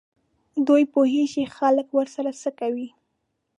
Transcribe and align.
دوی 0.67 0.83
پوهېږي 0.93 1.43
خلک 1.55 1.87
ورسره 1.97 2.31
څه 2.41 2.49
کوي. 2.59 2.89